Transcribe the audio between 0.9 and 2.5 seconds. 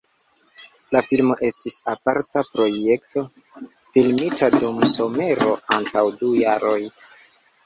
La filmo estis aparta